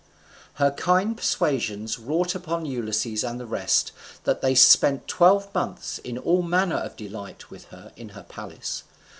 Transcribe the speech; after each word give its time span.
Her 0.55 0.71
kind 0.71 1.15
persuasions 1.15 1.99
wrought 1.99 2.33
upon 2.33 2.65
Ulysses 2.65 3.23
and 3.23 3.39
the 3.39 3.45
rest, 3.45 3.91
and 4.25 4.35
they 4.41 4.55
spent 4.55 5.07
twelve 5.07 5.53
months 5.53 5.99
in 5.99 6.17
all 6.17 6.41
manner 6.41 6.77
of 6.77 6.95
delight 6.97 7.51
with 7.51 7.65
her 7.65 7.91
in 7.95 8.09
her 8.17 8.23
palace. 8.23 8.81